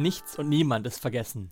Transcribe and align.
Nichts 0.00 0.38
und 0.38 0.48
niemand 0.48 0.86
ist 0.86 0.98
vergessen. 0.98 1.50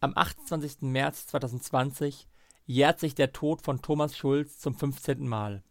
Am 0.00 0.12
28. 0.16 0.78
März 0.80 1.28
2020 1.28 2.26
jährt 2.66 2.98
sich 2.98 3.14
der 3.14 3.32
Tod 3.32 3.62
von 3.62 3.80
Thomas 3.82 4.16
Schulz 4.16 4.58
zum 4.58 4.74
15. 4.74 5.28
Mal. 5.28 5.62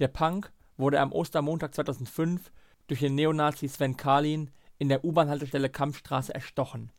Der 0.00 0.08
Punk 0.08 0.52
wurde 0.76 1.00
am 1.00 1.12
Ostermontag 1.12 1.74
2005 1.74 2.52
durch 2.88 3.00
den 3.00 3.14
Neonazi 3.14 3.68
Sven 3.68 3.96
Karlin 3.96 4.50
in 4.76 4.90
der 4.90 5.02
U-Bahn-Haltestelle 5.02 5.70
Kampfstraße 5.70 6.34
erstochen. 6.34 6.92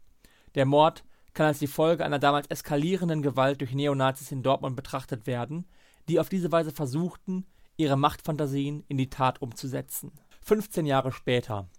Der 0.55 0.65
Mord 0.65 1.03
kann 1.35 1.45
als 1.45 1.59
die 1.59 1.67
Folge 1.67 2.03
einer 2.03 2.17
damals 2.17 2.47
eskalierenden 2.47 3.21
Gewalt 3.21 3.61
durch 3.61 3.75
Neonazis 3.75 4.31
in 4.31 4.41
Dortmund 4.41 4.75
betrachtet 4.75 5.27
werden, 5.27 5.67
die 6.09 6.19
auf 6.19 6.29
diese 6.29 6.51
Weise 6.51 6.71
versuchten, 6.71 7.45
ihre 7.77 7.95
Machtfantasien 7.95 8.85
in 8.87 8.97
die 8.97 9.11
Tat 9.11 9.39
umzusetzen. 9.39 10.11
15 10.43 10.87
Jahre 10.87 11.11
später. 11.11 11.69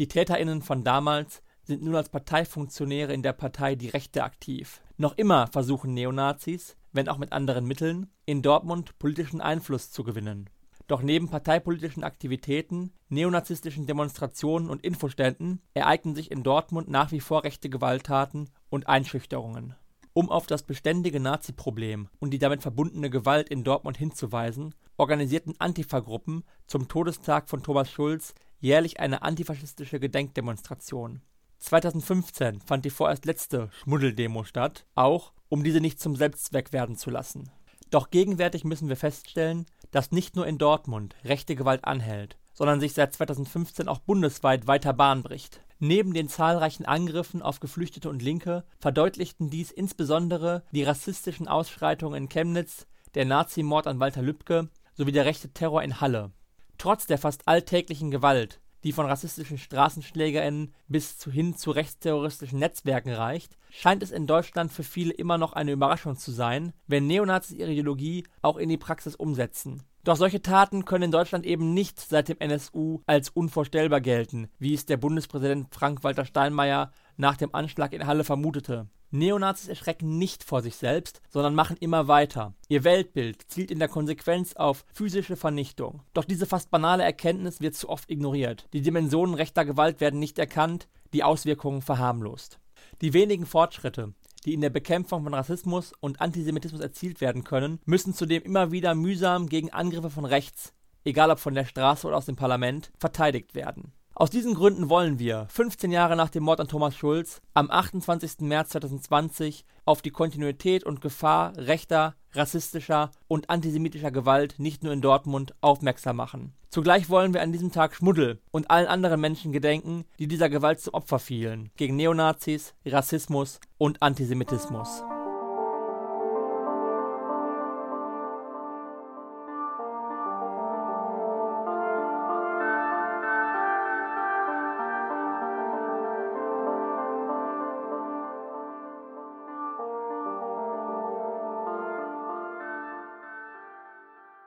Die 0.00 0.08
TäterInnen 0.08 0.62
von 0.62 0.82
damals 0.82 1.42
sind 1.68 1.82
nun 1.82 1.94
als 1.94 2.08
Parteifunktionäre 2.08 3.12
in 3.12 3.22
der 3.22 3.34
Partei 3.34 3.76
Die 3.76 3.90
Rechte 3.90 4.24
aktiv. 4.24 4.80
Noch 4.96 5.16
immer 5.16 5.46
versuchen 5.46 5.94
Neonazis, 5.94 6.76
wenn 6.92 7.08
auch 7.08 7.18
mit 7.18 7.32
anderen 7.32 7.66
Mitteln, 7.66 8.10
in 8.24 8.42
Dortmund 8.42 8.98
politischen 8.98 9.40
Einfluss 9.40 9.92
zu 9.92 10.02
gewinnen. 10.02 10.50
Doch 10.86 11.02
neben 11.02 11.28
parteipolitischen 11.28 12.02
Aktivitäten, 12.02 12.94
neonazistischen 13.10 13.86
Demonstrationen 13.86 14.70
und 14.70 14.82
Infoständen 14.82 15.60
ereignen 15.74 16.14
sich 16.14 16.30
in 16.30 16.42
Dortmund 16.42 16.88
nach 16.88 17.12
wie 17.12 17.20
vor 17.20 17.44
rechte 17.44 17.68
Gewalttaten 17.68 18.48
und 18.70 18.88
Einschüchterungen. 18.88 19.74
Um 20.14 20.30
auf 20.30 20.46
das 20.46 20.62
beständige 20.62 21.20
Nazi-Problem 21.20 22.08
und 22.18 22.30
die 22.30 22.38
damit 22.38 22.62
verbundene 22.62 23.10
Gewalt 23.10 23.50
in 23.50 23.62
Dortmund 23.62 23.98
hinzuweisen, 23.98 24.74
organisierten 24.96 25.54
Antifa-Gruppen 25.60 26.44
zum 26.66 26.88
Todestag 26.88 27.50
von 27.50 27.62
Thomas 27.62 27.90
Schulz 27.90 28.34
jährlich 28.58 28.98
eine 28.98 29.22
antifaschistische 29.22 30.00
Gedenkdemonstration. 30.00 31.20
2015 31.58 32.60
fand 32.60 32.84
die 32.84 32.90
vorerst 32.90 33.24
letzte 33.24 33.70
Schmuddeldemo 33.82 34.44
statt, 34.44 34.86
auch 34.94 35.32
um 35.48 35.64
diese 35.64 35.80
nicht 35.80 36.00
zum 36.00 36.16
Selbstzweck 36.16 36.72
werden 36.72 36.96
zu 36.96 37.10
lassen. 37.10 37.50
Doch 37.90 38.10
gegenwärtig 38.10 38.64
müssen 38.64 38.88
wir 38.88 38.96
feststellen, 38.96 39.66
dass 39.90 40.12
nicht 40.12 40.36
nur 40.36 40.46
in 40.46 40.58
Dortmund 40.58 41.16
rechte 41.24 41.56
Gewalt 41.56 41.84
anhält, 41.84 42.36
sondern 42.52 42.80
sich 42.80 42.92
seit 42.92 43.14
2015 43.14 43.88
auch 43.88 44.00
bundesweit 44.00 44.66
weiter 44.66 44.92
Bahn 44.92 45.22
bricht. 45.22 45.62
Neben 45.78 46.12
den 46.12 46.28
zahlreichen 46.28 46.84
Angriffen 46.84 47.40
auf 47.40 47.60
Geflüchtete 47.60 48.10
und 48.10 48.20
Linke 48.20 48.64
verdeutlichten 48.80 49.48
dies 49.48 49.70
insbesondere 49.70 50.64
die 50.72 50.82
rassistischen 50.82 51.48
Ausschreitungen 51.48 52.24
in 52.24 52.28
Chemnitz, 52.28 52.86
der 53.14 53.24
Nazimord 53.24 53.86
an 53.86 54.00
Walter 54.00 54.22
Lübcke 54.22 54.68
sowie 54.94 55.12
der 55.12 55.24
rechte 55.24 55.52
Terror 55.52 55.82
in 55.82 56.00
Halle. 56.00 56.32
Trotz 56.76 57.06
der 57.06 57.18
fast 57.18 57.46
alltäglichen 57.46 58.10
Gewalt, 58.10 58.60
die 58.84 58.92
von 58.92 59.06
rassistischen 59.06 59.58
StraßenschlägerInnen 59.58 60.72
bis 60.88 61.22
hin 61.24 61.56
zu 61.56 61.70
rechtsterroristischen 61.70 62.58
Netzwerken 62.58 63.12
reicht, 63.12 63.56
scheint 63.70 64.02
es 64.02 64.10
in 64.10 64.26
Deutschland 64.26 64.72
für 64.72 64.84
viele 64.84 65.12
immer 65.12 65.38
noch 65.38 65.52
eine 65.52 65.72
Überraschung 65.72 66.16
zu 66.16 66.30
sein, 66.30 66.72
wenn 66.86 67.06
Neonazis 67.06 67.56
ihre 67.56 67.72
Ideologie 67.72 68.24
auch 68.42 68.56
in 68.56 68.68
die 68.68 68.78
Praxis 68.78 69.14
umsetzen. 69.14 69.82
Doch 70.04 70.16
solche 70.16 70.40
Taten 70.40 70.84
können 70.84 71.04
in 71.04 71.10
Deutschland 71.10 71.44
eben 71.44 71.74
nicht 71.74 72.00
seit 72.00 72.28
dem 72.28 72.38
NSU 72.38 73.00
als 73.06 73.28
unvorstellbar 73.30 74.00
gelten, 74.00 74.48
wie 74.58 74.72
es 74.72 74.86
der 74.86 74.96
Bundespräsident 74.96 75.74
Frank-Walter 75.74 76.24
Steinmeier 76.24 76.92
nach 77.18 77.36
dem 77.36 77.54
Anschlag 77.54 77.92
in 77.92 78.06
Halle 78.06 78.24
vermutete. 78.24 78.88
Neonazis 79.10 79.68
erschrecken 79.68 80.18
nicht 80.18 80.44
vor 80.44 80.62
sich 80.62 80.76
selbst, 80.76 81.20
sondern 81.30 81.54
machen 81.54 81.76
immer 81.80 82.08
weiter. 82.08 82.54
Ihr 82.68 82.84
Weltbild 82.84 83.42
zielt 83.48 83.70
in 83.70 83.78
der 83.78 83.88
Konsequenz 83.88 84.54
auf 84.54 84.84
physische 84.92 85.36
Vernichtung. 85.36 86.02
Doch 86.12 86.24
diese 86.24 86.46
fast 86.46 86.70
banale 86.70 87.04
Erkenntnis 87.04 87.60
wird 87.60 87.74
zu 87.74 87.88
oft 87.88 88.10
ignoriert. 88.10 88.66
Die 88.72 88.82
Dimensionen 88.82 89.34
rechter 89.34 89.64
Gewalt 89.64 90.00
werden 90.00 90.20
nicht 90.20 90.38
erkannt, 90.38 90.88
die 91.12 91.24
Auswirkungen 91.24 91.82
verharmlost. 91.82 92.58
Die 93.00 93.14
wenigen 93.14 93.46
Fortschritte, 93.46 94.12
die 94.44 94.54
in 94.54 94.60
der 94.60 94.70
Bekämpfung 94.70 95.24
von 95.24 95.34
Rassismus 95.34 95.92
und 96.00 96.20
Antisemitismus 96.20 96.80
erzielt 96.80 97.20
werden 97.20 97.44
können, 97.44 97.80
müssen 97.86 98.14
zudem 98.14 98.42
immer 98.42 98.72
wieder 98.72 98.94
mühsam 98.94 99.48
gegen 99.48 99.72
Angriffe 99.72 100.10
von 100.10 100.24
rechts, 100.24 100.74
egal 101.04 101.30
ob 101.30 101.38
von 101.38 101.54
der 101.54 101.64
Straße 101.64 102.06
oder 102.06 102.16
aus 102.16 102.26
dem 102.26 102.36
Parlament, 102.36 102.92
verteidigt 102.98 103.54
werden. 103.54 103.92
Aus 104.18 104.30
diesen 104.30 104.54
Gründen 104.54 104.88
wollen 104.88 105.20
wir, 105.20 105.46
15 105.48 105.92
Jahre 105.92 106.16
nach 106.16 106.28
dem 106.28 106.42
Mord 106.42 106.58
an 106.58 106.66
Thomas 106.66 106.96
Schulz, 106.96 107.40
am 107.54 107.70
28. 107.70 108.40
März 108.40 108.70
2020 108.70 109.64
auf 109.84 110.02
die 110.02 110.10
Kontinuität 110.10 110.82
und 110.82 111.00
Gefahr 111.00 111.52
rechter, 111.56 112.16
rassistischer 112.32 113.12
und 113.28 113.48
antisemitischer 113.48 114.10
Gewalt 114.10 114.56
nicht 114.58 114.82
nur 114.82 114.92
in 114.92 115.02
Dortmund 115.02 115.54
aufmerksam 115.60 116.16
machen. 116.16 116.52
Zugleich 116.68 117.08
wollen 117.08 117.32
wir 117.32 117.42
an 117.42 117.52
diesem 117.52 117.70
Tag 117.70 117.94
Schmuddel 117.94 118.40
und 118.50 118.72
allen 118.72 118.88
anderen 118.88 119.20
Menschen 119.20 119.52
gedenken, 119.52 120.04
die 120.18 120.26
dieser 120.26 120.48
Gewalt 120.48 120.80
zum 120.80 120.94
Opfer 120.94 121.20
fielen, 121.20 121.70
gegen 121.76 121.94
Neonazis, 121.94 122.74
Rassismus 122.84 123.60
und 123.78 124.02
Antisemitismus. 124.02 125.04